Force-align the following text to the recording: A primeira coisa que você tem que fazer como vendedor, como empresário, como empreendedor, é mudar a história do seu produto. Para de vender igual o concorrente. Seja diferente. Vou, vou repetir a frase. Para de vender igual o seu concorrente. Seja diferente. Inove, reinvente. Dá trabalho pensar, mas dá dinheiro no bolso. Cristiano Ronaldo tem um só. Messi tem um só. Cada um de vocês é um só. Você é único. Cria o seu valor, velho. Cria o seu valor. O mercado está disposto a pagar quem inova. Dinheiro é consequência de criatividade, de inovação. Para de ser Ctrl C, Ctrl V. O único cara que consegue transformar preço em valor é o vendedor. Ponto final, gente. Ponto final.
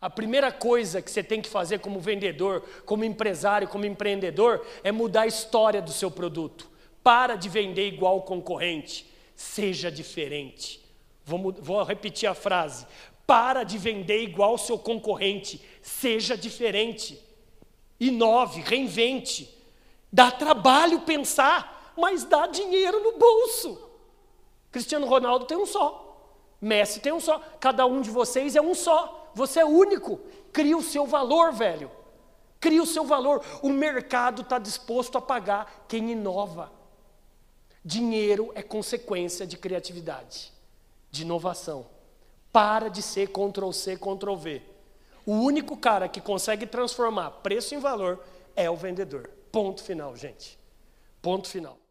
A 0.00 0.10
primeira 0.10 0.52
coisa 0.52 1.00
que 1.00 1.10
você 1.10 1.22
tem 1.22 1.40
que 1.40 1.48
fazer 1.48 1.78
como 1.78 2.00
vendedor, 2.00 2.62
como 2.84 3.04
empresário, 3.04 3.68
como 3.68 3.86
empreendedor, 3.86 4.64
é 4.82 4.92
mudar 4.92 5.22
a 5.22 5.26
história 5.26 5.80
do 5.80 5.92
seu 5.92 6.10
produto. 6.10 6.70
Para 7.02 7.36
de 7.36 7.48
vender 7.48 7.88
igual 7.88 8.18
o 8.18 8.22
concorrente. 8.22 9.10
Seja 9.34 9.90
diferente. 9.90 10.80
Vou, 11.24 11.52
vou 11.58 11.82
repetir 11.82 12.28
a 12.28 12.34
frase. 12.34 12.86
Para 13.26 13.64
de 13.64 13.78
vender 13.78 14.22
igual 14.22 14.54
o 14.54 14.58
seu 14.58 14.78
concorrente. 14.78 15.60
Seja 15.80 16.36
diferente. 16.36 17.18
Inove, 17.98 18.60
reinvente. 18.60 19.54
Dá 20.12 20.30
trabalho 20.30 21.00
pensar, 21.00 21.94
mas 21.96 22.24
dá 22.24 22.46
dinheiro 22.46 23.02
no 23.02 23.18
bolso. 23.18 23.90
Cristiano 24.70 25.06
Ronaldo 25.06 25.46
tem 25.46 25.56
um 25.56 25.66
só. 25.66 26.13
Messi 26.64 26.98
tem 26.98 27.12
um 27.12 27.20
só. 27.20 27.38
Cada 27.60 27.84
um 27.84 28.00
de 28.00 28.10
vocês 28.10 28.56
é 28.56 28.60
um 28.62 28.74
só. 28.74 29.30
Você 29.34 29.60
é 29.60 29.64
único. 29.66 30.18
Cria 30.50 30.74
o 30.74 30.82
seu 30.82 31.06
valor, 31.06 31.52
velho. 31.52 31.90
Cria 32.58 32.82
o 32.82 32.86
seu 32.86 33.04
valor. 33.04 33.44
O 33.62 33.68
mercado 33.68 34.40
está 34.40 34.58
disposto 34.58 35.18
a 35.18 35.20
pagar 35.20 35.84
quem 35.86 36.12
inova. 36.12 36.72
Dinheiro 37.84 38.50
é 38.54 38.62
consequência 38.62 39.46
de 39.46 39.58
criatividade, 39.58 40.50
de 41.10 41.20
inovação. 41.20 41.84
Para 42.50 42.88
de 42.88 43.02
ser 43.02 43.28
Ctrl 43.28 43.70
C, 43.70 43.98
Ctrl 43.98 44.34
V. 44.34 44.62
O 45.26 45.32
único 45.32 45.76
cara 45.76 46.08
que 46.08 46.20
consegue 46.20 46.66
transformar 46.66 47.30
preço 47.42 47.74
em 47.74 47.78
valor 47.78 48.24
é 48.56 48.70
o 48.70 48.76
vendedor. 48.76 49.28
Ponto 49.52 49.82
final, 49.82 50.16
gente. 50.16 50.58
Ponto 51.20 51.46
final. 51.46 51.83